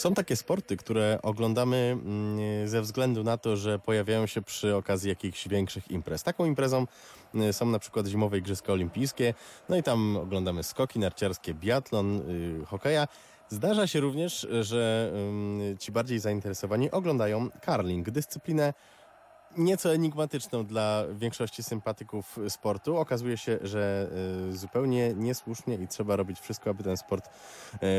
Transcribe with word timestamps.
Są 0.00 0.14
takie 0.14 0.36
sporty, 0.36 0.76
które 0.76 1.18
oglądamy 1.22 1.76
mm, 1.76 2.68
ze 2.68 2.82
względu 2.82 3.24
na 3.24 3.38
to, 3.38 3.56
że 3.56 3.78
pojawiają 3.78 4.26
się 4.26 4.42
przy 4.42 4.76
okazji 4.76 5.08
jakichś 5.08 5.48
większych 5.48 5.90
imprez. 5.90 6.22
Taką 6.22 6.44
imprezą 6.44 6.86
y, 7.34 7.52
są 7.52 7.66
na 7.66 7.78
przykład 7.78 8.06
zimowe 8.06 8.38
Igrzyska 8.38 8.72
Olimpijskie, 8.72 9.34
no 9.68 9.76
i 9.76 9.82
tam 9.82 10.16
oglądamy 10.16 10.62
skoki 10.62 10.98
narciarskie, 10.98 11.54
biatlon, 11.54 12.20
y, 12.62 12.66
hokeja. 12.66 13.08
Zdarza 13.48 13.86
się 13.86 14.00
również, 14.00 14.46
że 14.60 15.12
ym, 15.14 15.76
ci 15.78 15.92
bardziej 15.92 16.18
zainteresowani 16.18 16.90
oglądają 16.90 17.48
curling, 17.64 18.10
dyscyplinę 18.10 18.74
nieco 19.56 19.94
enigmatyczną 19.94 20.66
dla 20.66 21.04
większości 21.12 21.62
sympatyków 21.62 22.38
sportu. 22.48 22.96
Okazuje 22.96 23.36
się, 23.36 23.58
że 23.62 24.10
y, 24.48 24.56
zupełnie 24.56 25.14
niesłusznie 25.14 25.74
i 25.74 25.88
trzeba 25.88 26.16
robić 26.16 26.40
wszystko, 26.40 26.70
aby 26.70 26.82
ten 26.82 26.96
sport 26.96 27.28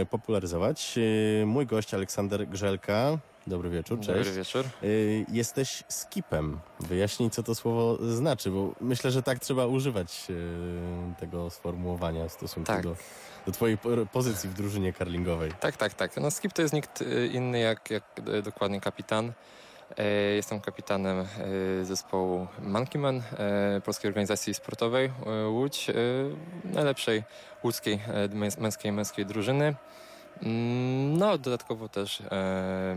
y, 0.01 0.05
popularyzować. 0.05 0.93
Y, 0.97 1.43
mój 1.45 1.65
gość 1.65 1.93
Aleksander 1.93 2.47
Grzelka. 2.47 3.17
Dobry 3.47 3.69
wieczór, 3.69 3.99
cześć. 3.99 4.17
Dobry 4.17 4.31
wieczór. 4.31 4.65
Jesteś 5.31 5.83
skipem. 5.89 6.59
Wyjaśnij, 6.79 7.29
co 7.29 7.43
to 7.43 7.55
słowo 7.55 7.97
znaczy, 8.11 8.51
bo 8.51 8.73
myślę, 8.81 9.11
że 9.11 9.23
tak 9.23 9.39
trzeba 9.39 9.65
używać 9.65 10.27
tego 11.19 11.49
sformułowania 11.49 12.27
w 12.27 12.31
stosunku 12.31 12.67
Tak. 12.67 12.83
do, 12.83 12.95
do 13.45 13.51
twojej 13.51 13.77
po- 13.77 13.89
pozycji 14.13 14.49
w 14.49 14.53
drużynie 14.53 14.93
karlingowej. 14.93 15.51
Tak, 15.59 15.77
tak, 15.77 15.93
tak. 15.93 16.17
No 16.17 16.31
Skip 16.31 16.53
to 16.53 16.61
jest 16.61 16.73
nikt 16.73 17.03
inny 17.31 17.59
jak, 17.59 17.89
jak 17.89 18.03
dokładnie 18.43 18.81
kapitan. 18.81 19.33
E, 19.97 20.03
Jestem 20.35 20.61
kapitanem 20.61 21.19
e, 21.19 21.25
zespołu 21.85 22.47
Monkey 22.61 23.01
Man, 23.01 23.21
e, 23.39 23.81
Polskiej 23.85 24.07
Organizacji 24.09 24.53
Sportowej 24.53 25.11
Łódź, 25.49 25.87
najlepszej 26.63 27.23
łódzkiej 27.63 27.99
męs- 28.29 28.59
męskiej 28.61 28.91
męskiej 28.91 29.25
drużyny. 29.25 29.75
Mm, 30.43 31.17
No, 31.17 31.37
dodatkowo 31.37 31.89
też 31.89 32.21
e, 32.21 32.95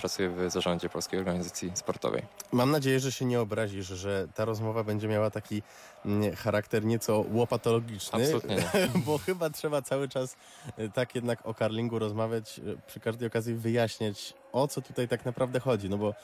pracuję 0.00 0.30
w 0.30 0.50
zarządzie 0.50 0.88
Polskiej 0.88 1.18
Organizacji 1.18 1.70
Sportowej. 1.74 2.22
Mam 2.52 2.70
nadzieję, 2.70 3.00
że 3.00 3.12
się 3.12 3.24
nie 3.24 3.40
obrazisz, 3.40 3.86
że 3.86 4.28
ta 4.34 4.44
rozmowa 4.44 4.84
będzie 4.84 5.08
miała 5.08 5.30
taki 5.30 5.62
mm, 6.06 6.36
charakter 6.36 6.84
nieco 6.84 7.24
łopatologiczny. 7.32 8.22
Absolutnie 8.22 8.56
nie. 8.56 8.88
Bo 9.06 9.18
chyba 9.18 9.50
trzeba 9.50 9.82
cały 9.82 10.08
czas 10.08 10.36
y, 10.78 10.90
tak 10.90 11.14
jednak 11.14 11.46
o 11.46 11.54
karlingu 11.54 11.98
rozmawiać, 11.98 12.58
y, 12.58 12.78
przy 12.86 13.00
każdej 13.00 13.28
okazji 13.28 13.54
wyjaśniać, 13.54 14.34
o 14.52 14.68
co 14.68 14.82
tutaj 14.82 15.08
tak 15.08 15.24
naprawdę 15.24 15.60
chodzi. 15.60 15.90
No 15.90 15.98
bo 15.98 16.14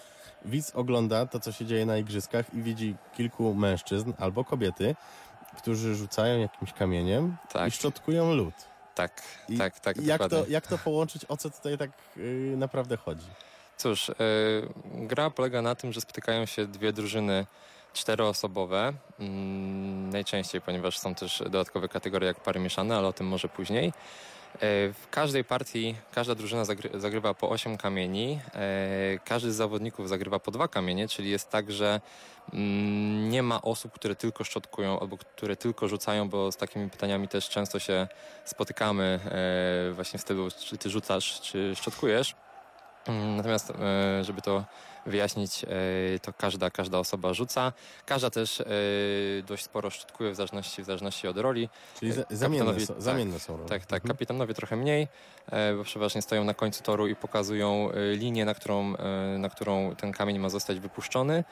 widz 0.44 0.72
ogląda 0.74 1.26
to, 1.26 1.40
co 1.40 1.52
się 1.52 1.66
dzieje 1.66 1.86
na 1.86 1.98
igrzyskach 1.98 2.54
i 2.54 2.62
widzi 2.62 2.96
kilku 3.16 3.54
mężczyzn 3.54 4.12
albo 4.18 4.44
kobiety, 4.44 4.96
którzy 5.56 5.94
rzucają 5.94 6.38
jakimś 6.40 6.72
kamieniem 6.72 7.36
Tak. 7.52 7.68
i 7.68 7.70
szczotkują 7.70 8.34
lód. 8.34 8.54
Tak, 8.98 9.22
I 9.48 9.58
tak, 9.58 9.80
tak. 9.80 9.96
jak, 10.02 10.28
to, 10.28 10.46
jak 10.48 10.66
to 10.66 10.78
połączyć, 10.78 11.22
o 11.28 11.36
co 11.36 11.50
tutaj 11.50 11.78
tak 11.78 11.90
y, 12.16 12.54
naprawdę 12.56 12.96
chodzi? 12.96 13.26
Cóż, 13.76 14.10
e, 14.10 14.14
gra 14.84 15.30
polega 15.30 15.62
na 15.62 15.74
tym, 15.74 15.92
że 15.92 16.00
spotykają 16.00 16.46
się 16.46 16.66
dwie 16.66 16.92
drużyny 16.92 17.46
czteroosobowe, 17.98 18.92
mm, 19.18 20.10
najczęściej, 20.10 20.60
ponieważ 20.60 20.98
są 20.98 21.14
też 21.14 21.38
dodatkowe 21.44 21.88
kategorie 21.88 22.26
jak 22.28 22.40
pary 22.40 22.60
mieszane, 22.60 22.96
ale 22.96 23.08
o 23.08 23.12
tym 23.12 23.26
może 23.26 23.48
później. 23.48 23.86
E, 24.54 24.60
W 24.92 25.06
każdej 25.10 25.44
partii 25.44 25.94
każda 26.14 26.34
drużyna 26.34 26.62
zagry- 26.64 26.98
zagrywa 27.00 27.34
po 27.34 27.48
8 27.50 27.76
kamieni, 27.76 28.40
e, 28.54 29.18
każdy 29.24 29.52
z 29.52 29.56
zawodników 29.56 30.08
zagrywa 30.08 30.38
po 30.38 30.50
dwa 30.50 30.68
kamienie, 30.68 31.08
czyli 31.08 31.30
jest 31.30 31.50
tak, 31.50 31.72
że 31.72 32.00
mm, 32.52 33.30
nie 33.30 33.42
ma 33.42 33.62
osób, 33.62 33.92
które 33.92 34.16
tylko 34.16 34.44
szczotkują 34.44 35.00
albo 35.00 35.18
które 35.18 35.56
tylko 35.56 35.88
rzucają, 35.88 36.28
bo 36.28 36.52
z 36.52 36.56
takimi 36.56 36.90
pytaniami 36.90 37.28
też 37.28 37.48
często 37.48 37.78
się 37.78 38.06
spotykamy 38.44 39.20
e, 39.90 39.92
właśnie 39.92 40.18
w 40.18 40.22
stylu, 40.22 40.48
czy 40.50 40.78
ty 40.78 40.90
rzucasz, 40.90 41.40
czy 41.40 41.74
szczotkujesz. 41.76 42.34
Mm, 43.06 43.36
Natomiast, 43.36 43.70
e, 43.70 44.24
żeby 44.24 44.42
to 44.42 44.64
wyjaśnić, 45.06 45.64
e, 45.64 45.68
to 46.22 46.32
każda, 46.32 46.70
każda 46.70 46.98
osoba 46.98 47.34
rzuca. 47.34 47.72
Każda 48.06 48.30
też 48.30 48.60
e, 48.60 48.64
dość 49.46 49.64
sporo 49.64 49.90
szczotkuje 49.90 50.30
w 50.30 50.34
zależności, 50.34 50.82
w 50.82 50.86
zależności 50.86 51.28
od 51.28 51.38
roli. 51.38 51.68
Czyli 51.98 52.12
zamienne, 52.30 52.80
są, 52.80 52.86
tak, 52.94 53.02
zamienne 53.02 53.38
są 53.38 53.56
role. 53.56 53.68
Tak, 53.68 53.86
tak. 53.86 53.96
Mhm. 54.02 54.08
Kapitanowie 54.16 54.54
trochę 54.54 54.76
mniej, 54.76 55.08
bo 55.76 55.84
przeważnie 55.84 56.22
stoją 56.22 56.44
na 56.44 56.54
końcu 56.54 56.82
toru 56.82 57.06
i 57.08 57.16
pokazują 57.16 57.90
linię, 58.12 58.44
na 58.44 58.54
którą, 58.54 58.94
na 59.38 59.48
którą 59.48 59.94
ten 59.96 60.12
kamień 60.12 60.38
ma 60.38 60.48
zostać 60.48 60.80
wypuszczony. 60.80 61.44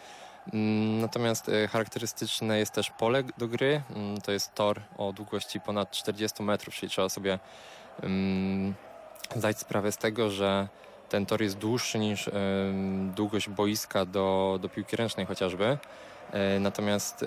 Mm, 0.52 1.00
Natomiast 1.00 1.50
charakterystyczne 1.70 2.58
jest 2.58 2.72
też 2.72 2.90
pole 2.90 3.22
do 3.38 3.48
gry. 3.48 3.82
Mm, 3.96 4.20
To 4.20 4.32
jest 4.32 4.54
tor 4.54 4.80
o 4.96 5.12
długości 5.12 5.60
ponad 5.60 5.90
40 5.90 6.42
metrów, 6.42 6.74
czyli 6.74 6.90
trzeba 6.90 7.08
sobie 7.08 7.38
zdać 9.36 9.58
sprawę 9.58 9.92
z 9.92 9.96
tego, 9.96 10.30
że 10.30 10.68
ten 11.08 11.26
tor 11.26 11.42
jest 11.42 11.58
dłuższy 11.58 11.98
niż 11.98 12.30
długość 13.14 13.48
boiska 13.48 14.04
do, 14.04 14.58
do 14.62 14.68
piłki 14.68 14.96
ręcznej 14.96 15.26
chociażby. 15.26 15.78
E, 16.32 16.60
Natomiast 16.60 17.22
e, 17.22 17.26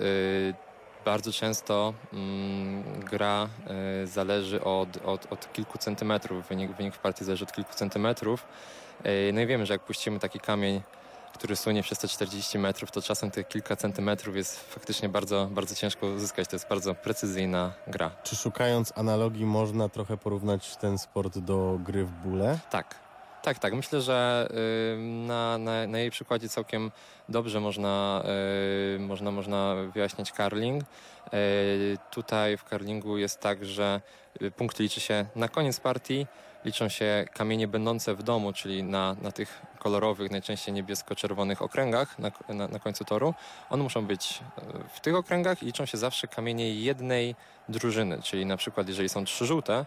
bardzo 1.04 1.32
często 1.32 1.94
mm, 2.12 3.00
gra 3.00 3.48
e, 4.02 4.06
zależy 4.06 4.64
od, 4.64 4.88
od, 5.04 5.32
od 5.32 5.52
kilku 5.52 5.78
centymetrów. 5.78 6.48
Wynik, 6.48 6.72
wynik 6.76 6.94
w 6.94 6.98
partii 6.98 7.24
zależy 7.24 7.44
od 7.44 7.52
kilku 7.52 7.74
centymetrów. 7.74 8.46
No 9.32 9.40
i 9.40 9.46
wiemy, 9.46 9.66
że 9.66 9.74
jak 9.74 9.82
puścimy 9.82 10.18
taki 10.18 10.40
kamień, 10.40 10.82
który 11.34 11.56
sunie 11.56 11.82
przez 11.82 11.98
te 11.98 12.08
40 12.08 12.58
metrów, 12.58 12.90
to 12.90 13.02
czasem 13.02 13.30
tych 13.30 13.48
kilka 13.48 13.76
centymetrów 13.76 14.36
jest 14.36 14.72
faktycznie 14.74 15.08
bardzo, 15.08 15.48
bardzo 15.50 15.74
ciężko 15.74 16.06
uzyskać. 16.06 16.48
To 16.48 16.56
jest 16.56 16.68
bardzo 16.68 16.94
precyzyjna 16.94 17.72
gra. 17.86 18.10
Czy 18.22 18.36
szukając 18.36 18.92
analogii 18.96 19.46
można 19.46 19.88
trochę 19.88 20.16
porównać 20.16 20.76
ten 20.76 20.98
sport 20.98 21.38
do 21.38 21.78
gry 21.84 22.04
w 22.04 22.10
bóle? 22.10 22.58
Tak. 22.70 23.09
Tak, 23.42 23.58
tak. 23.58 23.74
Myślę, 23.74 24.00
że 24.00 24.48
na, 24.98 25.58
na, 25.58 25.86
na 25.86 25.98
jej 25.98 26.10
przykładzie 26.10 26.48
całkiem 26.48 26.90
dobrze 27.28 27.60
można, 27.60 28.22
można, 28.98 29.30
można 29.30 29.74
wyjaśniać 29.94 30.32
curling. 30.32 30.84
Y, 31.34 31.98
tutaj 32.10 32.56
w 32.56 32.64
curlingu 32.64 33.18
jest 33.18 33.40
tak, 33.40 33.64
że 33.64 34.00
y, 34.42 34.50
punkty 34.50 34.82
liczy 34.82 35.00
się 35.00 35.26
na 35.36 35.48
koniec 35.48 35.80
partii. 35.80 36.26
Liczą 36.64 36.88
się 36.88 37.26
kamienie 37.34 37.68
będące 37.68 38.14
w 38.14 38.22
domu, 38.22 38.52
czyli 38.52 38.82
na, 38.82 39.16
na 39.22 39.32
tych 39.32 39.62
kolorowych, 39.78 40.30
najczęściej 40.30 40.74
niebiesko-czerwonych 40.74 41.62
okręgach 41.62 42.18
na, 42.18 42.30
na, 42.48 42.68
na 42.68 42.78
końcu 42.78 43.04
toru. 43.04 43.34
One 43.70 43.82
muszą 43.82 44.06
być 44.06 44.40
y, 44.58 44.88
w 44.94 45.00
tych 45.00 45.14
okręgach 45.14 45.62
i 45.62 45.66
liczą 45.66 45.86
się 45.86 45.98
zawsze 45.98 46.28
kamienie 46.28 46.74
jednej 46.74 47.34
drużyny. 47.68 48.22
Czyli 48.22 48.46
na 48.46 48.56
przykład, 48.56 48.88
jeżeli 48.88 49.08
są 49.08 49.24
trzy 49.24 49.46
żółte, 49.46 49.86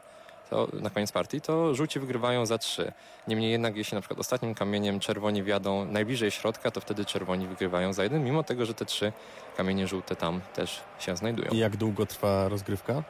to 0.54 0.68
na 0.74 0.90
koniec 0.90 1.12
partii, 1.12 1.42
to 1.42 1.76
żółci 1.76 2.00
wygrywają 2.00 2.46
za 2.46 2.58
trzy. 2.58 2.92
Niemniej 3.28 3.52
jednak, 3.52 3.76
jeśli 3.76 3.96
na 3.96 4.02
przykład 4.02 4.20
ostatnim 4.20 4.56
kamieniem 4.56 5.00
czerwoni 5.00 5.44
wjadą 5.44 5.86
najbliżej 5.86 6.32
środka, 6.32 6.72
to 6.72 6.82
wtedy 6.82 7.06
czerwoni 7.06 7.48
wygrywają 7.48 7.94
za 7.94 8.04
jeden, 8.04 8.24
mimo 8.24 8.44
tego, 8.44 8.66
że 8.66 8.74
te 8.74 8.86
trzy 8.86 9.12
kamienie 9.58 9.88
żółte 9.88 10.16
tam 10.16 10.42
też 10.54 10.82
się 11.00 11.18
znajdują. 11.18 11.52
I 11.52 11.58
jak 11.58 11.78
długo 11.78 12.06
trwa 12.06 12.50
rozgrywka? 12.50 13.04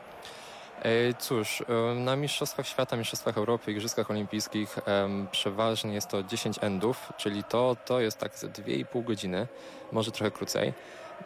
E, 0.82 1.14
Cóż, 1.14 1.62
e, 1.62 1.96
na 1.96 2.16
Mistrzostwach 2.16 2.68
Świata, 2.68 2.98
Mistrzostwach 2.98 3.38
Europy, 3.38 3.72
Igrzyskach 3.72 4.12
Olimpijskich 4.12 4.80
em, 4.86 5.28
przeważnie 5.32 5.94
jest 5.94 6.08
to 6.08 6.24
10 6.24 6.60
endów, 6.62 7.14
czyli 7.18 7.44
to, 7.44 7.76
to 7.86 8.00
jest 8.00 8.18
tak 8.18 8.38
ze 8.38 8.48
2,5 8.48 9.04
godziny, 9.04 9.48
może 9.92 10.12
trochę 10.12 10.32
krócej. 10.32 10.74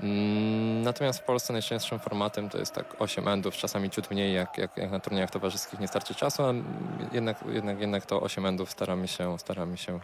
Mm, 0.02 0.81
Natomiast 0.88 1.20
w 1.20 1.24
Polsce 1.24 1.53
najczęstszym 1.53 2.00
formatem 2.00 2.50
to 2.50 2.58
jest 2.58 2.74
tak 2.74 3.02
8 3.02 3.28
endów, 3.28 3.56
czasami 3.56 3.90
ciut 3.90 4.12
mniej, 4.12 4.34
jak, 4.34 4.58
jak, 4.58 4.78
jak 4.78 4.92
na 4.92 5.00
turniejach 5.00 5.31
towarzyskich 5.31 5.80
nie 5.80 5.88
starczy 5.88 6.16
czasu, 6.16 6.44
a 6.44 6.53
jednak, 7.12 7.38
jednak, 7.48 7.80
jednak 7.80 8.06
to 8.06 8.22
8 8.22 8.46
endów 8.46 8.72
staramy 8.72 9.08
się, 9.08 9.40
staramy 9.40 9.78
się 9.78 10.00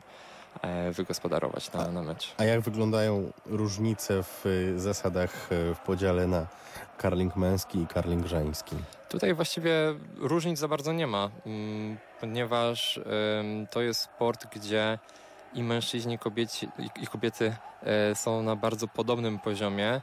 e, 0.61 0.91
wygospodarować 0.91 1.73
na, 1.73 1.91
na 1.91 2.01
mecz. 2.01 2.33
A 2.37 2.43
jak 2.43 2.61
wyglądają 2.61 3.31
różnice 3.45 4.23
w 4.23 4.45
y, 4.45 4.79
zasadach 4.79 5.51
y, 5.51 5.75
w 5.75 5.79
podziale 5.79 6.27
na 6.27 6.47
karling 6.97 7.35
męski 7.35 7.79
i 7.79 7.87
karling 7.87 8.27
żeński? 8.27 8.75
Tutaj 9.09 9.33
właściwie 9.33 9.71
różnic 10.17 10.59
za 10.59 10.67
bardzo 10.67 10.93
nie 10.93 11.07
ma, 11.07 11.29
mm, 11.45 11.97
ponieważ 12.19 12.99
to 13.71 13.81
jest 13.81 14.01
sport, 14.01 14.45
gdzie 14.55 14.99
i 15.53 15.63
mężczyźni, 15.63 16.19
kobieci, 16.19 16.67
i- 17.01 17.07
kobiety 17.07 17.55
e, 17.83 18.15
są 18.15 18.43
na 18.43 18.55
bardzo 18.55 18.87
podobnym 18.87 19.39
poziomie. 19.39 20.01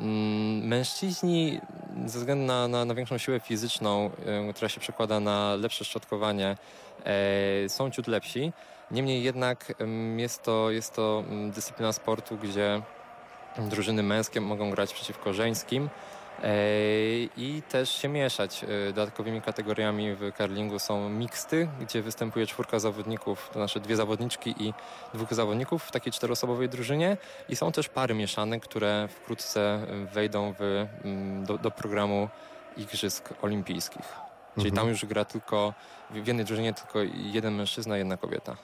Mm, 0.00 0.66
Mężczyźni 0.68 1.60
ze 2.06 2.18
względu 2.18 2.44
na, 2.46 2.68
na, 2.68 2.84
na 2.84 2.94
większą 2.94 3.18
siłę 3.18 3.40
fizyczną, 3.40 4.10
e, 4.48 4.52
która 4.52 4.68
się 4.68 4.80
przekłada 4.80 5.20
na 5.20 5.54
lepsze 5.54 5.84
szczotkowanie, 5.84 6.56
e, 7.04 7.68
są 7.68 7.90
ciut 7.90 8.06
lepsi. 8.06 8.52
Niemniej 8.90 9.22
jednak 9.22 9.72
jest 10.16 10.42
to, 10.42 10.70
jest 10.70 10.94
to 10.94 11.22
mm, 11.28 11.50
dyscyplina 11.50 11.92
sportu, 11.92 12.36
gdzie 12.36 12.82
drużyny 13.58 14.02
męskie 14.02 14.40
mogą 14.40 14.70
grać 14.70 14.94
przeciwko 14.94 15.32
żeńskim. 15.32 15.88
E, 16.42 16.56
I 17.36 17.62
też 17.68 17.90
się 17.90 18.08
mieszać. 18.08 18.64
E, 18.64 18.92
Dodatkowymi 18.92 19.42
kategoriami 19.42 20.14
w 20.14 20.32
curlingu 20.36 20.78
są 20.78 21.08
mixty, 21.08 21.68
gdzie 21.80 22.02
występuje 22.02 22.46
czwórka 22.46 22.78
zawodników, 22.78 23.48
to 23.48 23.58
znaczy 23.58 23.80
dwie 23.80 23.96
zawodniczki 23.96 24.54
i 24.58 24.74
dwóch 25.14 25.34
zawodników 25.34 25.84
w 25.84 25.90
takiej 25.90 26.12
czteroosobowej 26.12 26.68
drużynie. 26.68 27.16
I 27.48 27.56
są 27.56 27.72
też 27.72 27.88
pary 27.88 28.14
mieszane, 28.14 28.60
które 28.60 29.08
wkrótce 29.08 29.86
wejdą 30.12 30.54
w, 30.58 30.86
mm, 31.04 31.44
do, 31.44 31.58
do 31.58 31.70
programu 31.70 32.28
Igrzysk 32.76 33.34
Olimpijskich. 33.42 34.23
Czyli 34.54 34.68
Mhm. 34.68 34.74
tam 34.86 34.88
już 34.88 35.04
gra 35.06 35.24
tylko, 35.24 35.74
w 36.10 36.26
jednej 36.26 36.44
drużynie 36.44 36.74
tylko 36.74 36.98
jeden 37.16 37.54
mężczyzna, 37.54 37.96
jedna 37.96 38.16
kobieta. 38.16 38.56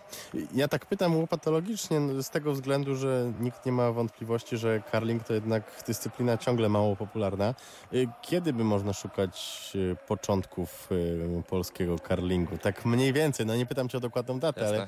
Ja 0.54 0.68
tak 0.68 0.86
pytam 0.86 1.16
łopatologicznie 1.16 2.00
no, 2.00 2.22
z 2.22 2.30
tego 2.30 2.52
względu, 2.52 2.96
że 2.96 3.32
nikt 3.40 3.66
nie 3.66 3.72
ma 3.72 3.92
wątpliwości, 3.92 4.56
że 4.56 4.82
karling 4.92 5.24
to 5.24 5.34
jednak 5.34 5.62
dyscyplina 5.86 6.36
ciągle 6.38 6.68
mało 6.68 6.96
popularna. 6.96 7.54
Y, 7.94 8.08
Kiedy 8.22 8.52
by 8.52 8.64
można 8.64 8.92
szukać 8.92 9.70
y, 9.74 9.96
początków 10.08 10.88
y, 10.92 11.42
polskiego 11.48 11.98
karlingu? 11.98 12.58
Tak 12.58 12.84
mniej 12.84 13.12
więcej, 13.12 13.46
no 13.46 13.56
nie 13.56 13.66
pytam 13.66 13.88
cię 13.88 13.98
o 13.98 14.00
dokładną 14.00 14.38
datę, 14.38 14.60
Jasne. 14.60 14.78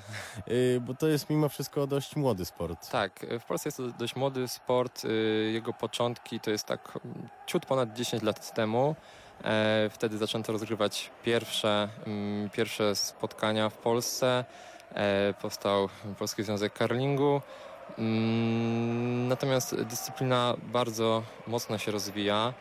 ale 0.46 0.80
bo 0.80 0.94
to 0.94 1.08
jest 1.08 1.30
mimo 1.30 1.48
wszystko 1.48 1.86
dość 1.86 2.16
młody 2.16 2.44
sport. 2.44 2.90
Tak, 2.90 3.26
w 3.40 3.44
Polsce 3.44 3.68
jest 3.68 3.76
to 3.76 3.88
dość 3.98 4.16
młody 4.16 4.48
sport. 4.48 5.02
Jego 5.52 5.72
początki 5.72 6.40
to 6.40 6.50
jest 6.50 6.64
tak 6.66 6.98
mm, 7.04 7.28
ciut 7.46 7.66
ponad 7.66 7.92
10 7.92 8.22
lat 8.22 8.54
temu. 8.54 8.94
E, 9.44 9.90
Wtedy 9.92 10.18
zaczęto 10.18 10.52
rozgrywać 10.52 11.10
pierwsze, 11.24 11.88
mm, 12.06 12.50
pierwsze 12.50 12.94
spotkania 12.96 13.68
w 13.68 13.76
Polsce. 13.76 14.44
E, 14.94 15.34
Powstał 15.42 15.88
Polski 16.18 16.42
Związek 16.42 16.72
Karlingu. 16.72 17.40
Mm, 17.98 19.28
Natomiast 19.28 19.82
dyscyplina 19.82 20.54
bardzo 20.62 21.22
mocno 21.46 21.78
się 21.78 21.92
rozwija. 21.92 22.52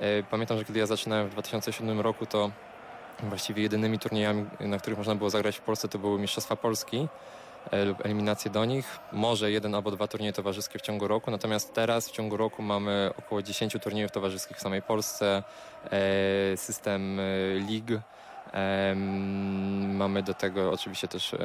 E, 0.00 0.22
Pamiętam, 0.22 0.58
że 0.58 0.64
kiedy 0.64 0.78
ja 0.78 0.86
zaczynałem 0.86 1.28
w 1.28 1.32
2007 1.32 2.00
roku, 2.00 2.26
to 2.26 2.50
właściwie 3.22 3.62
jedynymi 3.62 3.98
turniejami, 3.98 4.44
na 4.60 4.78
których 4.78 4.98
można 4.98 5.14
było 5.14 5.30
zagrać 5.30 5.56
w 5.56 5.60
Polsce, 5.60 5.88
to 5.88 5.98
były 5.98 6.18
Mistrzostwa 6.18 6.56
Polski 6.56 7.08
lub 7.72 8.04
eliminacje 8.04 8.50
do 8.50 8.64
nich. 8.64 8.98
Może 9.12 9.50
jeden 9.50 9.74
albo 9.74 9.90
dwa 9.90 10.08
turnieje 10.08 10.32
towarzyskie 10.32 10.78
w 10.78 10.82
ciągu 10.82 11.08
roku, 11.08 11.30
natomiast 11.30 11.74
teraz 11.74 12.08
w 12.08 12.12
ciągu 12.12 12.36
roku 12.36 12.62
mamy 12.62 13.10
około 13.18 13.42
10 13.42 13.76
turniejów 13.82 14.10
towarzyskich 14.10 14.56
w 14.56 14.60
samej 14.60 14.82
Polsce, 14.82 15.42
e, 15.90 16.56
system 16.56 17.20
e, 17.20 17.22
lig. 17.54 17.84
Mamy 19.88 20.22
do 20.22 20.34
tego 20.34 20.72
oczywiście 20.72 21.08
też 21.08 21.34
e, 21.34 21.38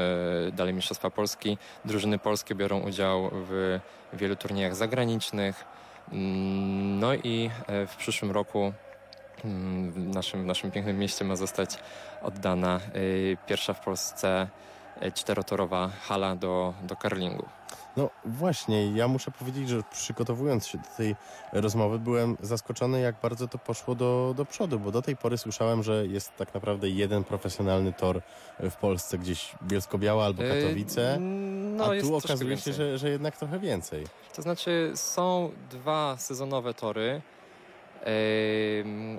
dalej 0.54 0.74
Mistrzostwa 0.74 1.10
Polski. 1.10 1.58
Drużyny 1.86 2.20
polskie 2.20 2.56
biorą 2.56 2.80
udział 2.80 3.30
w 3.34 3.80
wielu 4.14 4.36
turniejach 4.36 4.76
zagranicznych. 4.76 5.66
Mm, 6.12 7.00
No 7.00 7.14
i 7.14 7.50
e, 7.68 7.88
w 7.88 7.96
przyszłym 7.96 8.32
roku 8.32 8.74
mm, 9.46 9.92
w 9.92 10.16
naszym, 10.16 10.44
w 10.44 10.46
naszym 10.46 10.72
pięknym 10.72 11.00
mieście 11.00 11.26
ma 11.26 11.36
zostać 11.36 11.78
oddana 12.22 12.76
e, 12.76 12.80
pierwsza 13.48 13.74
w 13.74 13.80
Polsce 13.80 14.28
e, 14.30 14.48
czterotorowa 15.14 15.90
hala 16.02 16.36
do, 16.36 16.74
do 16.84 16.96
karlingu. 16.96 17.46
No 17.98 18.10
właśnie, 18.26 18.92
ja 18.92 19.08
muszę 19.08 19.32
powiedzieć, 19.32 19.70
że 19.70 19.84
przygotowując 19.92 20.68
się 20.68 20.78
do 20.78 20.84
tej 20.98 21.16
rozmowy 21.54 22.00
byłem 22.00 22.38
zaskoczony, 22.42 23.02
jak 23.02 23.16
bardzo 23.22 23.48
to 23.48 23.58
poszło 23.58 23.96
do, 23.96 24.34
do 24.38 24.46
przodu, 24.46 24.80
bo 24.80 24.92
do 24.92 25.02
tej 25.02 25.18
pory 25.18 25.38
słyszałem, 25.38 25.84
że 25.84 26.08
jest 26.08 26.36
tak 26.36 26.54
naprawdę 26.54 26.90
jeden 26.90 27.24
profesjonalny 27.24 27.94
tor 27.94 28.22
w 28.60 28.76
Polsce, 28.76 29.18
gdzieś 29.18 29.56
Bielsko-Biała 29.64 30.26
albo 30.26 30.44
E, 30.44 30.62
Katowice, 30.62 31.18
No, 31.20 31.86
a 31.86 32.02
tu 32.02 32.16
okazuje 32.16 32.58
się, 32.58 32.74
że, 32.74 32.98
że 32.98 33.10
jednak 33.10 33.38
trochę 33.38 33.60
więcej. 33.60 34.06
To 34.36 34.42
znaczy 34.42 34.92
są 34.96 35.52
dwa 35.72 36.18
sezonowe 36.18 36.74
tory. 36.74 37.22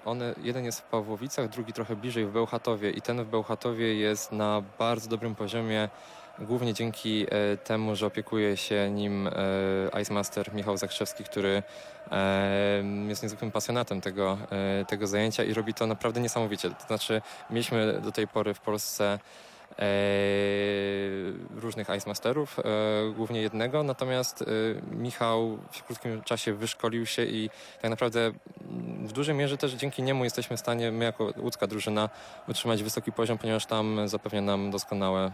One, 0.04 0.34
jeden 0.42 0.64
jest 0.64 0.80
w 0.80 0.82
Pawłowicach, 0.82 1.48
drugi 1.48 1.72
trochę 1.72 1.96
bliżej 1.96 2.26
w 2.26 2.30
Bełchatowie 2.30 2.90
i 2.90 3.02
ten 3.02 3.24
w 3.24 3.28
Bełchatowie 3.28 3.94
jest 3.94 4.32
na 4.32 4.62
bardzo 4.78 5.08
dobrym 5.08 5.34
poziomie, 5.34 5.88
głównie 6.38 6.74
dzięki 6.74 7.26
e, 7.30 7.56
temu, 7.56 7.96
że 7.96 8.06
opiekuje 8.06 8.56
się 8.56 8.90
nim 8.90 9.26
e, 9.26 10.00
Ice 10.02 10.14
Master 10.14 10.54
Michał 10.54 10.76
Zakrzewski, 10.76 11.24
który 11.24 11.62
jest 13.08 13.22
niezwykłym 13.22 13.50
pasjonatem 13.50 14.00
tego, 14.00 14.38
e, 14.50 14.84
tego 14.84 15.06
zajęcia 15.06 15.44
i 15.44 15.54
robi 15.54 15.74
to 15.74 15.86
naprawdę 15.86 16.20
niesamowicie. 16.20 16.70
To 16.70 16.86
znaczy 16.86 17.22
mieliśmy 17.50 18.00
do 18.00 18.12
tej 18.12 18.28
pory 18.28 18.54
w 18.54 18.60
Polsce 18.60 19.18
różnych 21.56 21.88
Ice 21.88 22.08
Masterów, 22.08 22.56
głównie 23.16 23.42
jednego, 23.42 23.82
natomiast 23.82 24.44
Michał 24.90 25.58
w 25.70 25.82
krótkim 25.82 26.22
czasie 26.22 26.54
wyszkolił 26.54 27.06
się 27.06 27.24
i 27.24 27.50
tak 27.82 27.90
naprawdę 27.90 28.32
w 29.02 29.12
dużej 29.12 29.34
mierze 29.34 29.56
też 29.56 29.72
dzięki 29.72 30.02
niemu 30.02 30.24
jesteśmy 30.24 30.56
w 30.56 30.60
stanie, 30.60 30.92
my 30.92 31.04
jako 31.04 31.32
łódzka 31.36 31.66
drużyna, 31.66 32.08
utrzymać 32.48 32.82
wysoki 32.82 33.12
poziom, 33.12 33.38
ponieważ 33.38 33.66
tam 33.66 34.08
zapewnia 34.08 34.40
nam 34.40 34.70
doskonałe 34.70 35.30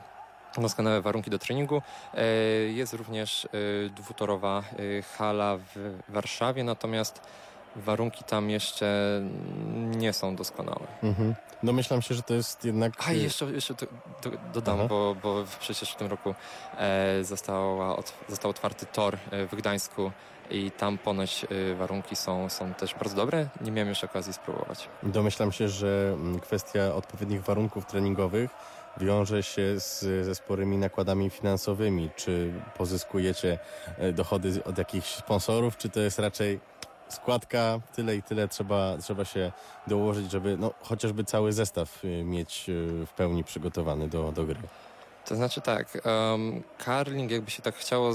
doskonałe 0.58 1.00
warunki 1.00 1.30
do 1.30 1.38
treningu. 1.38 1.82
E, 2.14 2.24
Jest 2.68 2.92
również 2.94 3.44
e, 3.44 3.48
dwutorowa 3.90 4.62
e, 4.98 5.02
hala 5.02 5.56
w 5.56 5.94
Warszawie, 6.08 6.64
natomiast 6.64 7.20
warunki 7.76 8.24
tam 8.24 8.50
jeszcze 8.50 9.20
nie 9.96 10.12
są 10.12 10.36
doskonałe. 10.36 10.86
Mhm. 11.02 11.34
Domyślam 11.62 12.02
się, 12.02 12.14
że 12.14 12.22
to 12.22 12.34
jest 12.34 12.64
jednak... 12.64 12.92
A 13.06 13.12
i 13.12 13.22
jeszcze, 13.22 13.44
jeszcze 13.44 13.74
do, 13.74 13.86
do, 14.30 14.38
dodam, 14.54 14.88
bo, 14.88 15.16
bo 15.22 15.44
przecież 15.60 15.92
w 15.92 15.96
tym 15.96 16.06
roku 16.06 16.34
e, 16.78 17.24
została, 17.24 17.96
ot, 17.96 18.12
został 18.28 18.50
otwarty 18.50 18.86
tor 18.86 19.16
e, 19.30 19.46
w 19.46 19.54
Gdańsku 19.54 20.10
i 20.50 20.70
tam 20.70 20.98
ponoć 20.98 21.46
e, 21.50 21.74
warunki 21.74 22.16
są, 22.16 22.48
są 22.48 22.74
też 22.74 22.94
bardzo 22.94 23.16
dobre. 23.16 23.48
Nie 23.60 23.72
miałem 23.72 23.88
jeszcze 23.88 24.06
okazji 24.06 24.32
spróbować. 24.32 24.88
Domyślam 25.02 25.52
się, 25.52 25.68
że 25.68 26.10
mm, 26.14 26.40
kwestia 26.40 26.94
odpowiednich 26.94 27.42
warunków 27.42 27.86
treningowych 27.86 28.50
wiąże 29.00 29.42
się 29.42 29.80
z, 29.80 30.00
ze 30.26 30.34
sporymi 30.34 30.78
nakładami 30.78 31.30
finansowymi. 31.30 32.10
Czy 32.16 32.52
pozyskujecie 32.76 33.58
e, 33.98 34.12
dochody 34.12 34.64
od 34.64 34.78
jakichś 34.78 35.08
sponsorów, 35.08 35.76
czy 35.76 35.88
to 35.88 36.00
jest 36.00 36.18
raczej 36.18 36.60
składka, 37.08 37.80
tyle 37.94 38.16
i 38.16 38.22
tyle 38.22 38.48
trzeba, 38.48 38.98
trzeba 38.98 39.24
się 39.24 39.52
dołożyć, 39.86 40.30
żeby 40.30 40.56
no, 40.56 40.70
chociażby 40.82 41.24
cały 41.24 41.52
zestaw 41.52 42.04
y, 42.04 42.24
mieć 42.24 42.64
y, 42.68 43.06
w 43.06 43.12
pełni 43.12 43.44
przygotowany 43.44 44.08
do, 44.08 44.32
do 44.32 44.44
gry. 44.44 44.60
To 45.24 45.36
znaczy 45.36 45.60
tak, 45.60 45.98
um, 46.04 46.62
karling 46.78 47.30
jakby 47.30 47.50
się 47.50 47.62
tak 47.62 47.74
chciało 47.74 48.14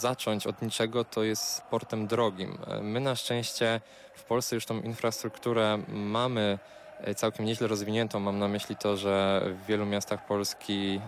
zacząć 0.00 0.46
od 0.46 0.62
niczego, 0.62 1.04
to 1.04 1.22
jest 1.22 1.42
sportem 1.42 2.06
drogim. 2.06 2.58
My 2.82 3.00
na 3.00 3.16
szczęście 3.16 3.80
w 4.14 4.24
Polsce 4.24 4.54
już 4.54 4.66
tą 4.66 4.80
infrastrukturę 4.80 5.78
mamy 5.88 6.58
e, 7.00 7.14
całkiem 7.14 7.46
nieźle 7.46 7.66
rozwiniętą. 7.66 8.20
Mam 8.20 8.38
na 8.38 8.48
myśli 8.48 8.76
to, 8.76 8.96
że 8.96 9.42
w 9.44 9.66
wielu 9.66 9.86
miastach 9.86 10.26
Polski 10.26 11.00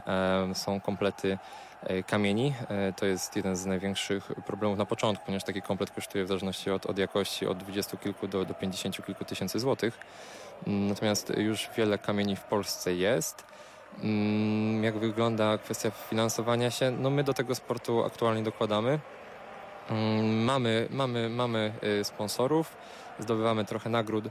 są 0.55 0.81
komplety 0.81 1.39
kamieni. 2.07 2.55
E, 2.69 2.93
to 2.93 3.07
jest 3.07 3.37
jeden 3.37 3.57
z 3.57 3.67
największych 3.67 4.25
problemów 4.47 4.79
na 4.79 4.87
początku, 4.87 5.25
ponieważ 5.27 5.45
taki 5.45 5.63
komplet 5.63 5.91
kosztuje 5.91 6.25
w 6.25 6.29
zależności 6.29 6.71
od, 6.71 6.87
od 6.87 6.99
jakości 6.99 7.47
od 7.47 7.59
20 7.59 7.97
kilku 7.97 8.29
do, 8.29 8.45
do 8.45 8.55
50 8.55 9.07
kilku 9.07 9.25
tysięcy 9.25 9.59
złotych. 9.61 9.99
Mm, 10.67 10.87
Natomiast 10.89 11.33
już 11.37 11.69
wiele 11.77 11.99
kamieni 11.99 12.37
w 12.37 12.43
Polsce 12.43 12.95
jest. 12.95 13.45
Mm, 14.03 14.85
Jak 14.85 14.99
wygląda 14.99 15.59
kwestia 15.59 15.91
finansowania 15.91 16.71
się? 16.71 16.91
No 16.91 17.11
my 17.11 17.25
do 17.25 17.35
tego 17.35 17.55
sportu 17.55 18.05
aktualnie 18.05 18.43
dokładamy. 18.43 18.99
Mm, 19.91 20.45
Mamy, 20.45 20.89
mamy, 20.91 21.29
mamy 21.29 21.73
y, 22.01 22.05
sponsorów, 22.05 22.77
zdobywamy 23.19 23.65
trochę 23.65 23.91
nagród 23.91 24.25
e, 24.27 24.31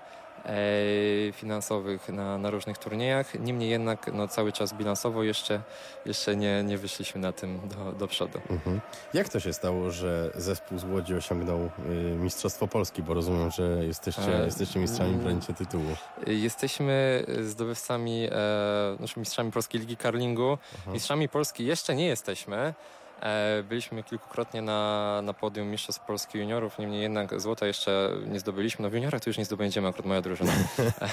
finansowych 1.33 2.09
na, 2.09 2.37
na 2.37 2.49
różnych 2.49 2.77
turniejach. 2.77 3.39
Niemniej 3.39 3.69
jednak 3.69 4.13
no, 4.13 4.27
cały 4.27 4.51
czas 4.51 4.73
bilansowo 4.73 5.23
jeszcze, 5.23 5.61
jeszcze 6.05 6.35
nie, 6.35 6.63
nie 6.63 6.77
wyszliśmy 6.77 7.21
na 7.21 7.31
tym 7.31 7.59
do, 7.69 7.91
do 7.91 8.07
przodu. 8.07 8.39
Mhm. 8.49 8.81
Jak 9.13 9.29
to 9.29 9.39
się 9.39 9.53
stało, 9.53 9.91
że 9.91 10.31
zespół 10.35 10.77
z 10.77 10.83
Łodzi 10.83 11.15
osiągnął 11.15 11.59
y, 11.59 11.69
Mistrzostwo 12.17 12.67
Polski? 12.67 13.03
Bo 13.03 13.13
rozumiem, 13.13 13.51
że 13.51 13.85
jesteście, 13.85 14.41
E, 14.41 14.45
jesteście 14.45 14.79
mistrzami 14.79 15.13
w 15.13 15.17
bronicie 15.23 15.53
tytułu. 15.53 15.95
Y, 16.27 16.33
Jesteśmy 16.33 17.25
zdobywcami, 17.43 18.27
e, 18.31 18.95
znaczy 18.97 19.19
mistrzami 19.19 19.51
Polskiej 19.51 19.81
Ligi 19.81 19.97
Karlingu. 19.97 20.57
Aha. 20.81 20.91
Mistrzami 20.91 21.29
Polski 21.29 21.65
jeszcze 21.65 21.95
nie 21.95 22.05
jesteśmy. 22.05 22.73
E, 23.21 23.63
Byliśmy 23.63 24.03
kilkukrotnie 24.03 24.61
na, 24.61 25.21
na 25.23 25.33
podium 25.33 25.67
Mistrzostw 25.67 26.01
Polski 26.05 26.37
Juniorów, 26.39 26.79
niemniej 26.79 27.01
jednak 27.01 27.41
złota 27.41 27.65
jeszcze 27.65 28.11
nie 28.27 28.39
zdobyliśmy. 28.39 28.83
No 28.83 28.89
w 28.89 28.93
juniorach 28.93 29.21
to 29.21 29.29
już 29.29 29.37
nie 29.37 29.45
zdobędziemy, 29.45 29.87
akurat 29.87 30.05
moja 30.05 30.21
drużyna. 30.21 30.51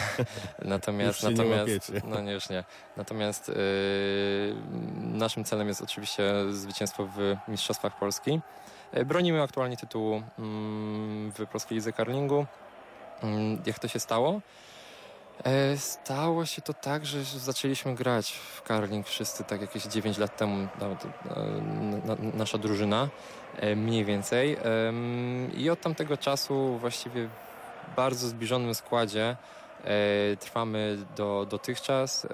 natomiast, 0.63 1.23
Już 1.23 1.31
się 1.31 1.37
nie 1.37 1.45
natomiast, 1.51 1.89
łapiecie. 1.89 2.07
no 2.09 2.21
nie, 2.21 2.33
już 2.33 2.49
nie. 2.49 2.65
Natomiast 2.97 3.49
e, 3.49 3.53
naszym 5.03 5.45
celem 5.45 5.69
jest 5.69 5.83
oczywiście 5.83 6.33
zwycięstwo 6.51 7.07
w 7.17 7.37
Mistrzostwach 7.49 7.99
Polski. 7.99 8.41
E, 8.93 9.05
Bronimy 9.05 9.43
aktualnie 9.43 9.77
tytułu 9.77 10.23
mm, 10.39 11.33
w 11.33 11.47
Polskiej 11.47 11.77
Lidze 11.77 11.93
Karlingu. 11.93 12.47
Mm, 13.23 13.63
Jak 13.67 13.79
to 13.79 13.89
się 13.89 14.01
stało? 14.01 14.41
E, 15.45 15.77
Stało 15.77 16.47
się 16.47 16.63
to 16.63 16.75
tak, 16.75 17.07
że 17.07 17.25
zaczęliśmy 17.25 17.95
grać 17.95 18.33
w 18.33 18.63
karling 18.63 19.07
wszyscy 19.07 19.45
tak 19.45 19.61
jakieś 19.61 19.85
9 19.85 20.19
lat 20.19 20.37
temu, 20.37 20.69
nawet, 20.81 21.05
e, 21.05 21.09
na, 22.07 22.17
nasza 22.35 22.59
drużyna 22.59 23.09
e, 23.57 23.77
mniej 23.77 24.05
więcej. 24.05 24.57
I 25.55 25.71
od 25.71 25.81
tamtego 25.81 26.17
czasu 26.17 26.79
właściwie 26.79 27.29
w 27.29 27.97
bardzo 27.97 28.29
zbliżonym 28.29 28.75
składzie 28.75 29.37
trwamy 30.41 30.99
do, 31.17 31.47
dotychczas. 31.51 32.25
E, 32.25 32.29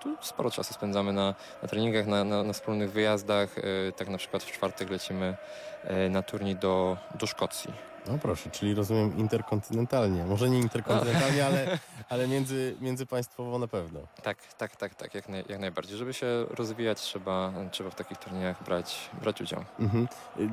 tu 0.00 0.16
sporo 0.20 0.50
czasu 0.50 0.74
spędzamy 0.74 1.12
na, 1.12 1.34
na 1.62 1.68
treningach, 1.68 2.06
na, 2.06 2.24
na, 2.24 2.42
na 2.42 2.52
wspólnych 2.52 2.92
wyjazdach. 2.92 3.58
E, 3.58 3.92
tak 3.92 4.08
na 4.08 4.18
przykład 4.18 4.42
w 4.42 4.52
czwartek 4.52 4.90
lecimy 4.90 5.36
e, 5.84 6.08
na 6.08 6.22
turniej 6.22 6.56
do, 6.56 6.96
do 7.14 7.26
Szkocji. 7.26 7.72
No 8.06 8.18
proszę, 8.18 8.50
czyli 8.50 8.74
rozumiem 8.74 9.18
interkontynentalnie. 9.18 10.24
Może 10.24 10.50
nie 10.50 10.58
interkontynentalnie, 10.58 11.46
ale, 11.46 11.78
ale 12.08 12.28
między, 12.28 12.76
międzypaństwowo 12.80 13.58
na 13.58 13.68
pewno. 13.68 14.00
Tak, 14.22 14.38
tak, 14.58 14.76
tak, 14.76 14.94
tak, 14.94 15.14
jak, 15.14 15.28
naj, 15.28 15.44
jak 15.48 15.60
najbardziej. 15.60 15.98
Żeby 15.98 16.14
się 16.14 16.26
rozwijać, 16.50 17.00
trzeba, 17.00 17.52
trzeba 17.70 17.90
w 17.90 17.94
takich 17.94 18.18
turniejach 18.18 18.64
brać, 18.64 19.10
brać 19.22 19.40
udział. 19.40 19.64
Mhm. 19.78 20.08
Y, 20.40 20.48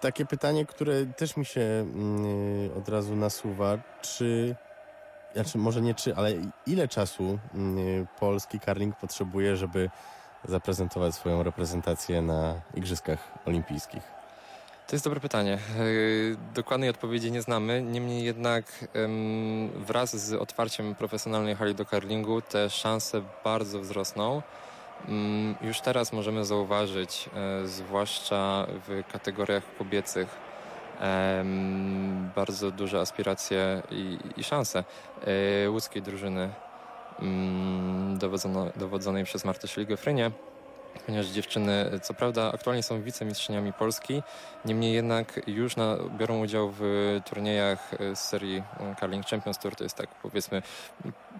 Takie 0.00 0.26
pytanie, 0.26 0.66
które 0.66 1.06
też 1.06 1.36
mi 1.36 1.44
się 1.44 1.60
mm, 1.60 2.70
od 2.78 2.88
razu 2.88 3.16
nasuwa, 3.16 3.78
czy, 4.02 4.56
znaczy 5.34 5.58
może 5.58 5.80
nie 5.80 5.94
czy, 5.94 6.16
ale 6.16 6.30
ile 6.66 6.88
czasu 6.88 7.38
mm, 7.54 8.06
polski 8.20 8.60
karling 8.60 8.96
potrzebuje, 8.96 9.56
żeby 9.56 9.90
zaprezentować 10.44 11.14
swoją 11.14 11.42
reprezentację 11.42 12.22
na 12.22 12.54
Igrzyskach 12.74 13.18
Olimpijskich? 13.46 14.02
To 14.86 14.96
jest 14.96 15.04
dobre 15.04 15.20
pytanie. 15.20 15.58
Yy, 15.78 16.36
Dokładnej 16.54 16.90
odpowiedzi 16.90 17.32
nie 17.32 17.42
znamy. 17.42 17.82
Niemniej 17.82 18.24
jednak 18.24 18.64
wraz 19.76 20.16
z 20.16 20.32
otwarciem 20.32 20.94
profesjonalnej 20.94 21.54
hali 21.54 21.74
do 21.74 21.84
karlingu 21.86 22.42
te 22.42 22.70
szanse 22.70 23.22
bardzo 23.44 23.80
wzrosną. 23.80 24.42
Mm, 25.08 25.54
Już 25.60 25.80
teraz 25.80 26.12
możemy 26.12 26.44
zauważyć, 26.44 27.30
e, 27.62 27.66
zwłaszcza 27.66 28.66
w 28.88 29.12
kategoriach 29.12 29.62
kobiecych, 29.78 30.47
bardzo 32.34 32.70
duże 32.70 33.00
aspiracje 33.00 33.82
i, 33.90 34.18
i 34.36 34.44
szanse. 34.44 34.84
E, 35.64 35.70
łódzkiej 35.70 36.02
drużyny 36.02 36.50
mm, 37.20 38.18
dowodzonej 38.76 39.24
przez 39.24 39.44
Martę 39.44 39.68
Szligę-Frynię 39.68 40.30
ponieważ 41.06 41.26
dziewczyny, 41.26 41.90
co 42.02 42.14
prawda, 42.14 42.52
aktualnie 42.54 42.82
są 42.82 43.02
wicemistrzyniami 43.02 43.72
Polski, 43.72 44.22
niemniej 44.64 44.92
jednak 44.92 45.40
już 45.46 45.76
na, 45.76 45.96
biorą 46.18 46.40
udział 46.40 46.72
w 46.78 46.82
turniejach 47.24 47.94
e, 47.94 48.16
z 48.16 48.20
serii 48.20 48.62
e, 48.80 48.94
Carling 49.00 49.26
Champions 49.26 49.58
Tour, 49.58 49.76
to 49.76 49.84
jest 49.84 49.96
tak 49.96 50.08
powiedzmy, 50.22 50.62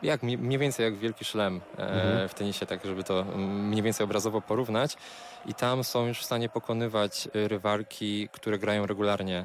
jak, 0.03 0.23
mniej 0.23 0.59
więcej 0.59 0.85
jak 0.85 0.97
Wielki 0.97 1.25
Szlem 1.25 1.61
e, 1.79 1.83
Mhm. 1.83 2.29
w 2.29 2.35
tenisie, 2.35 2.67
tak 2.67 2.85
żeby 2.85 3.05
to 3.05 3.21
mm, 3.21 3.69
mniej 3.69 3.83
więcej 3.83 4.05
obrazowo 4.05 4.41
porównać 4.41 4.97
i 5.47 5.55
tam 5.55 5.85
są 5.85 6.07
już 6.07 6.21
w 6.21 6.25
stanie 6.25 6.49
pokonywać 6.49 7.29
rywalki, 7.35 8.29
które 8.33 8.59
grają 8.59 8.87
regularnie 8.87 9.45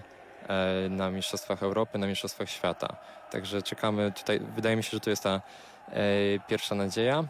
na 0.89 1.09
Mistrzostwach 1.11 1.63
Europy, 1.63 1.97
na 1.97 2.07
Mistrzostwach 2.07 2.49
Świata. 2.49 2.95
Także 3.31 3.61
czekamy 3.61 4.11
tutaj, 4.11 4.39
wydaje 4.55 4.75
mi 4.75 4.83
się, 4.83 4.89
że 4.91 4.99
to 4.99 5.09
jest 5.09 5.23
ta 5.23 5.41
pierwsza 6.47 6.75
nadzieja. 6.75 7.23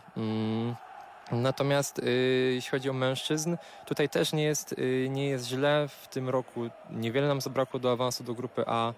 Natomiast 1.33 1.99
y, 1.99 2.51
jeśli 2.55 2.71
chodzi 2.71 2.89
o 2.89 2.93
mężczyzn, 2.93 3.55
tutaj 3.85 4.09
też 4.09 4.33
nie 4.33 4.43
jest, 4.43 4.73
y, 4.73 5.07
nie 5.09 5.29
jest 5.29 5.47
źle. 5.47 5.87
W 5.87 6.07
tym 6.07 6.29
roku 6.29 6.69
niewiele 6.89 7.27
nam 7.27 7.41
zabrakło 7.41 7.79
do 7.79 7.91
awansu 7.91 8.23
do 8.23 8.33
grupy 8.33 8.63
A. 8.67 8.93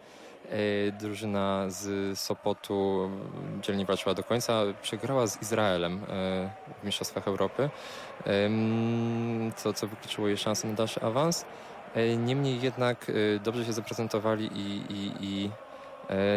Y, 0.54 0.94
drużyna 1.00 1.66
z 1.68 2.20
Sopotu 2.20 3.10
dzielnie 3.62 3.86
walczyła 3.86 4.16
do 4.16 4.24
końca. 4.24 4.62
Przegrała 4.82 5.28
z 5.28 5.42
Izraelem 5.42 6.02
w 6.82 6.86
Mistrzostwach 6.86 7.28
Europy, 7.28 7.70
co, 9.56 9.74
co 9.74 9.88
wykluczyło 9.88 10.28
jej 10.28 10.38
szansę 10.38 10.68
na 10.68 10.74
dalszy 10.74 11.02
awans. 11.02 11.46
Niemniej 12.18 12.62
jednak 12.62 13.12
dobrze 13.44 13.66
się 13.66 13.74
zaprezentowali 13.74 14.50
i, 14.56 14.94
i, 14.94 15.12
i 15.22 15.50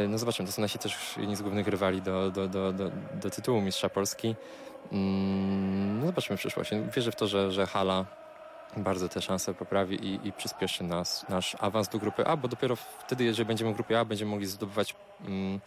no 0.09 0.19
zobaczymy, 0.19 0.47
to 0.47 0.53
są 0.53 0.63
nasi 0.63 0.79
też 0.79 1.17
jedni 1.17 1.37
z 1.37 1.43
głównych 1.43 1.69
rywali 1.69 2.03
do, 2.03 2.31
do, 2.31 2.49
do, 2.49 2.73
do, 2.73 2.91
do 3.23 3.31
tytułu 3.31 3.61
Mistrza 3.61 3.89
Polski. 3.89 4.35
Mm, 4.93 6.01
No 6.01 6.07
zobaczymy 6.07 6.37
w 6.37 6.41
przyszłości. 6.41 6.75
Wierzę 6.97 7.13
w 7.13 7.17
to, 7.17 7.27
że, 7.27 7.53
że 7.53 7.67
Hala 7.67 8.05
bardzo 8.77 9.09
te 9.09 9.23
szanse 9.23 9.55
poprawi 9.55 10.07
i, 10.07 10.29
i 10.29 10.33
przyspieszy 10.33 10.85
nas, 10.85 11.29
nasz 11.29 11.57
awans 11.61 11.89
do 11.89 11.99
grupy 11.99 12.27
A, 12.27 12.37
bo 12.37 12.49
dopiero 12.49 12.77
wtedy, 12.77 13.25
jeżeli 13.25 13.47
będziemy 13.47 13.73
w 13.73 13.75
grupie 13.75 14.01
A, 14.01 14.05
będziemy 14.05 14.31
mogli 14.31 14.47
zdobywać, 14.47 14.95
mm, 15.21 15.61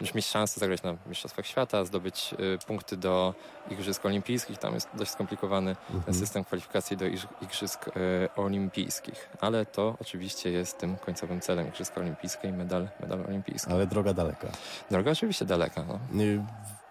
już 0.00 0.14
mieć 0.14 0.26
szansę 0.26 0.60
zagrać 0.60 0.82
na 0.82 0.94
Mistrzostwach 1.06 1.46
Świata, 1.46 1.84
zdobyć 1.84 2.34
y, 2.54 2.66
punkty 2.66 2.96
do 2.96 3.34
Igrzysk 3.70 4.04
Olimpijskich. 4.06 4.58
Tam 4.58 4.74
jest 4.74 4.88
dość 4.94 5.10
skomplikowany 5.10 5.76
ten 5.88 5.96
Mhm. 5.96 6.14
system 6.16 6.44
kwalifikacji 6.44 6.96
do 6.96 7.04
Igrz- 7.04 7.26
Igrzysk 7.42 7.88
y, 7.88 7.92
Olimpijskich. 8.36 9.28
Ale 9.40 9.66
to 9.66 9.96
oczywiście 10.00 10.50
jest 10.50 10.78
tym 10.78 10.96
końcowym 10.96 11.40
celem 11.40 11.68
Igrzyska 11.68 12.00
Olimpijskie 12.00 12.48
i 12.48 12.52
medal, 12.52 12.88
medal 13.00 13.24
olimpijski. 13.28 13.72
Ale 13.72 13.86
droga 13.86 14.14
daleka. 14.14 14.48
Droga 14.90 15.10
oczywiście 15.10 15.44
daleka. 15.44 15.84
No. 15.88 16.20
Y, 16.22 16.44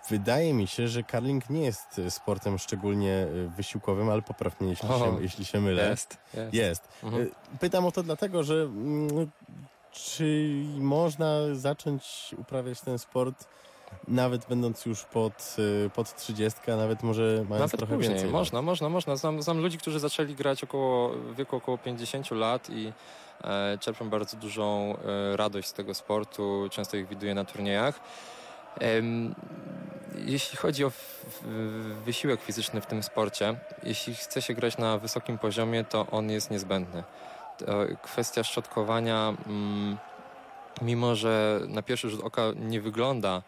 Wydaje 0.10 0.54
mi 0.54 0.68
się, 0.68 0.88
że 0.88 1.04
karling 1.04 1.50
nie 1.50 1.66
jest 1.66 2.02
sportem 2.10 2.58
szczególnie 2.58 3.28
wysiłkowym, 3.58 4.10
ale 4.10 4.22
poprawnie, 4.22 4.70
jeśli, 4.70 4.90
O, 4.90 5.00
się, 5.00 5.18
jeśli 5.24 5.46
się 5.46 5.60
mylę. 5.62 5.90
Jest, 5.90 6.18
jest. 6.34 6.54
Jest. 6.54 6.88
Mhm. 7.04 7.30
Pytam 7.60 7.86
o 7.86 7.92
to 7.92 8.04
dlatego, 8.04 8.44
że 8.44 8.54
mm, 8.54 9.32
czy 9.91 10.50
można 10.77 11.36
zacząć 11.53 12.36
uprawiać 12.38 12.81
ten 12.81 13.00
sport 13.00 13.46
nawet 14.08 14.46
będąc 14.46 14.86
już 14.86 15.03
pod, 15.03 15.55
y, 15.86 15.89
pod 15.89 16.15
30, 16.15 16.72
a 16.72 16.75
nawet 16.75 17.03
może 17.03 17.24
mając 17.24 17.50
Nawet 17.50 17.77
trochę 17.77 17.96
później. 17.96 18.10
więcej. 18.10 18.25
lat? 18.27 18.34
Można, 18.34 18.62
można, 18.62 18.89
można. 18.89 19.15
Znam, 19.15 19.41
znam 19.41 19.60
ludzi, 19.62 19.77
którzy 19.77 20.00
zaczęli 20.00 20.36
grać 20.36 20.63
około, 20.63 21.10
w 21.10 21.36
wieku 21.36 21.55
około 21.55 21.77
50 21.77 22.31
lat 22.31 22.69
i 22.69 22.93
e, 23.43 23.77
czerpią 23.81 24.10
bardzo 24.10 24.38
dużą 24.38 24.96
e, 25.34 25.38
radość 25.38 25.67
z 25.67 25.74
tego 25.74 25.93
sportu. 25.93 26.67
Często 26.72 26.98
ich 26.98 27.08
widuję 27.08 27.34
na 27.36 27.46
turniejach. 27.46 28.00
Em, 28.79 29.36
jeśli 30.25 30.58
chodzi 30.58 30.86
o 30.86 30.89
w- 30.89 31.43
wysiłek 32.05 32.41
fizyczny 32.41 32.81
w 32.81 32.86
tym 32.86 33.03
sporcie, 33.03 33.55
jeśli 33.84 34.15
chce 34.15 34.41
się 34.41 34.53
grać 34.53 34.77
na 34.77 34.98
wysokim 34.98 35.38
poziomie, 35.38 35.84
to 35.84 36.08
on 36.12 36.29
jest 36.29 36.51
niezbędny. 36.51 37.03
To 37.66 37.86
kwestia 38.01 38.44
szczotkowania, 38.44 39.34
mm, 39.48 39.98
mimo 40.82 41.16
że 41.16 41.62
na 41.68 41.82
pierwszy 41.82 42.10
rzut 42.10 42.24
oka 42.24 42.42
nie 42.56 42.82
wygląda 42.82 43.42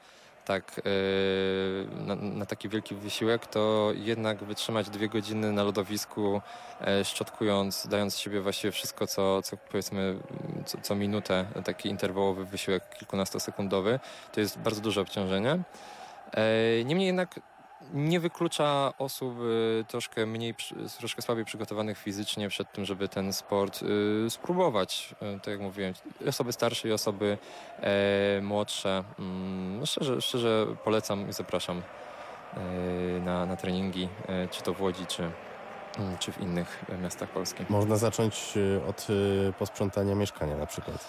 tak 0.46 0.80
e, 0.80 2.06
na, 2.06 2.16
na 2.16 2.46
taki 2.46 2.70
wielki 2.70 2.96
wysiłek, 2.96 3.48
to 3.48 3.92
jednak 3.96 4.44
wytrzymać 4.44 4.90
dwie 4.90 5.10
godziny 5.10 5.52
na 5.52 5.64
lodowisku, 5.64 6.42
e, 6.82 7.06
szczotkując, 7.06 7.88
dając 7.88 8.14
z 8.14 8.18
siebie 8.18 8.42
właściwie 8.42 8.72
wszystko, 8.72 9.08
co, 9.08 9.42
co 9.42 9.58
powiedzmy 9.58 10.20
co, 10.66 10.78
co 10.82 10.96
minutę, 10.96 11.46
taki 11.66 11.90
interwałowy 11.90 12.46
wysiłek 12.46 12.90
kilkunastosekundowy, 13.00 14.00
to 14.32 14.40
jest 14.40 14.60
bardzo 14.60 14.82
duże 14.82 15.02
obciążenie. 15.02 15.60
E, 16.34 16.84
Niemniej 16.86 17.08
jednak 17.08 17.40
nie 17.94 18.20
wyklucza 18.20 18.94
osób 19.00 19.36
e, 19.82 19.84
troszkę 19.84 20.26
mniej, 20.26 20.56
troszkę 21.00 21.22
słabiej 21.22 21.46
przygotowanych 21.46 21.98
fizycznie 21.98 22.50
przed 22.50 22.72
tym, 22.72 22.86
żeby 22.86 23.08
ten 23.10 23.34
sport 23.34 23.80
e, 24.26 24.30
spróbować. 24.30 25.16
E, 25.22 25.40
Tak 25.40 25.48
jak 25.48 25.60
mówiłem, 25.60 25.94
osoby 26.28 26.54
starsze 26.54 26.88
i 26.88 26.92
osoby 26.92 27.38
e, 27.80 28.42
młodsze. 28.42 29.04
Mm, 29.20 29.80
No 29.80 29.86
szczerze, 29.86 30.22
szczerze 30.22 30.68
polecam 30.84 31.30
i 31.30 31.34
zapraszam 31.34 31.82
e, 32.58 32.60
na, 33.20 33.46
na 33.46 33.56
treningi, 33.56 34.10
e, 34.28 34.48
czy 34.48 34.62
to 34.62 34.74
w 34.74 34.82
Łodzi, 34.82 35.06
czy, 35.06 35.24
mm, 35.24 36.18
czy 36.20 36.32
w 36.32 36.42
innych 36.42 36.86
miastach 37.02 37.30
polskich. 37.30 37.70
Można 37.70 37.98
zacząć 37.98 38.54
y, 38.58 38.82
od 38.90 39.08
y, 39.10 39.54
posprzątania 39.60 40.16
mieszkania 40.16 40.58
na 40.58 40.66
przykład. 40.66 41.08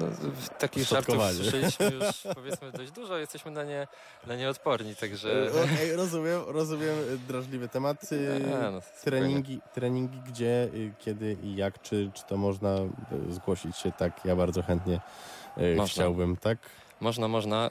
No, 0.00 0.06
w 0.34 0.48
takich 0.48 0.84
żartów 0.84 1.16
słyszeliśmy 1.36 1.86
już 1.86 2.22
powiedzmy 2.34 2.72
dość 2.72 2.90
dużo, 2.90 3.18
jesteśmy 3.18 3.50
na 3.50 3.64
nie, 3.64 3.86
na 4.26 4.36
nie 4.36 4.48
odporni, 4.48 4.96
także... 4.96 5.46
Y, 5.46 5.62
Okej, 5.64 5.96
rozumiem, 5.96 6.40
rozumiem 6.46 6.98
y, 6.98 7.18
drażliwy 7.18 7.68
temat. 7.68 8.12
Y, 8.12 8.42
A, 8.66 8.70
no. 8.70 8.80
Treningi, 9.04 9.60
treningi 9.74 10.18
gdzie, 10.28 10.68
kiedy 10.98 11.36
i 11.42 11.56
jak, 11.56 11.82
czy, 11.82 12.10
czy 12.14 12.24
to 12.24 12.36
można 12.36 12.76
zgłosić 13.28 13.76
się 13.76 13.92
tak? 13.92 14.24
Ja 14.24 14.36
bardzo 14.36 14.62
chętnie 14.62 15.00
Można. 15.56 15.86
chciałbym, 15.86 16.36
tak? 16.36 16.58
Można, 17.00 17.28
można. 17.28 17.70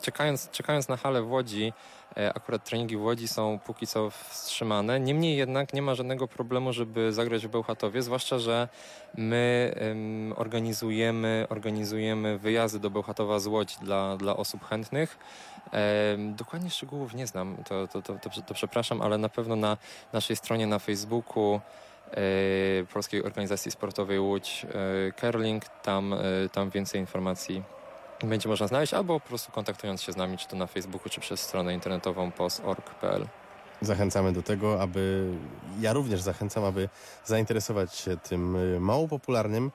Czekając, 0.00 0.50
czekając 0.50 0.88
na 0.88 0.96
halę 0.96 1.22
w 1.22 1.30
Łodzi, 1.30 1.72
e, 2.16 2.34
akurat 2.34 2.64
treningi 2.64 2.96
w 2.96 3.02
Łodzi 3.02 3.28
są 3.28 3.58
póki 3.66 3.86
co 3.86 4.10
wstrzymane. 4.10 5.00
Niemniej 5.00 5.36
jednak 5.36 5.72
nie 5.72 5.82
ma 5.82 5.94
żadnego 5.94 6.28
problemu, 6.28 6.72
żeby 6.72 7.12
zagrać 7.12 7.46
w 7.46 7.50
Bełchatowie, 7.50 8.02
zwłaszcza, 8.02 8.38
że 8.38 8.68
my 9.16 9.74
em, 9.76 10.34
organizujemy, 10.36 11.46
organizujemy 11.48 12.38
wyjazdy 12.38 12.80
do 12.80 12.90
Bełchatowa 12.90 13.38
z 13.38 13.46
Łodzi 13.46 13.76
dla, 13.82 14.16
dla 14.16 14.36
osób 14.36 14.64
chętnych. 14.64 15.18
Dokładnie 16.18 16.70
szczegółów 16.70 17.14
nie 17.14 17.26
znam, 17.26 17.56
to, 17.68 17.88
to, 17.88 18.02
to, 18.02 18.14
to, 18.46 18.54
przepraszam, 18.54 19.02
ale 19.02 19.18
na 19.18 19.28
pewno 19.28 19.56
na 19.56 19.76
naszej 20.12 20.36
stronie 20.36 20.66
na 20.66 20.78
Facebooku 20.78 21.60
e, 22.10 22.20
Polskiej 22.92 23.24
Organizacji 23.24 23.70
Sportowej 23.70 24.20
Łódź 24.20 24.66
e, 25.08 25.12
Curling, 25.12 25.64
tam, 25.68 26.14
tam 26.52 26.70
więcej 26.70 27.00
informacji 27.00 27.62
będzie 28.22 28.48
można 28.48 28.66
znaleźć, 28.66 28.94
albo 28.94 29.20
po 29.20 29.28
prostu 29.28 29.52
kontaktując 29.52 30.02
się 30.02 30.12
z 30.12 30.16
nami, 30.16 30.38
czy 30.38 30.48
to 30.48 30.56
na 30.56 30.66
Facebooku, 30.66 31.08
czy 31.10 31.20
przez 31.20 31.40
stronę 31.40 31.74
internetową 31.74 32.32
pos.org.pl. 32.32 33.26
Zachęcamy 33.80 34.32
do 34.32 34.42
tego, 34.42 34.82
aby. 34.82 35.30
Ja 35.80 35.92
również 35.92 36.20
zachęcam, 36.20 36.64
aby 36.64 36.88
zainteresować 37.24 37.94
się 37.96 38.16
tym 38.16 38.56
y, 38.56 38.80
mało 38.80 39.08
popularnym, 39.08 39.70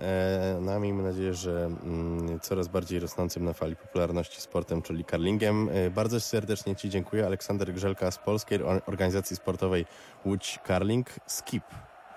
e, 0.00 0.58
no 0.60 0.72
a 0.72 0.78
miejmy 0.78 1.02
nadzieję, 1.02 1.34
że 1.34 1.64
mm, 1.64 2.40
coraz 2.40 2.68
bardziej 2.68 3.00
rosnącym 3.00 3.44
na 3.44 3.52
fali 3.52 3.76
popularności 3.76 4.40
sportem, 4.40 4.82
czyli 4.82 5.04
karlingiem. 5.04 5.68
E, 5.72 5.90
Bardzo 5.90 6.20
serdecznie 6.20 6.76
Ci 6.76 6.90
dziękuję. 6.90 7.26
Aleksander 7.26 7.72
Grzelka 7.74 8.10
z 8.10 8.18
Polskiej 8.18 8.62
Or- 8.62 8.82
Organizacji 8.86 9.36
Sportowej 9.36 9.86
Łódź 10.24 10.58
Karling, 10.64 11.06
skip 11.26 11.64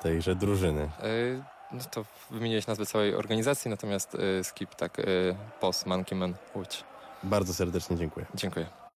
tejże 0.01 0.35
drużyny. 0.35 0.81
E, 0.81 1.56
No 1.71 1.79
to 1.91 2.05
wymieniłeś 2.31 2.67
nazwę 2.67 2.85
całej 2.85 3.15
organizacji, 3.15 3.71
natomiast 3.71 4.15
e, 4.15 4.43
skip 4.43 4.75
tak 4.75 4.99
e, 4.99 5.03
POS 5.59 5.85
Monkey 5.85 6.17
Man 6.17 6.33
Łódź. 6.55 6.83
Bardzo 7.23 7.53
serdecznie 7.53 7.97
dziękuję. 7.97 8.25
Dziękuję. 8.35 8.65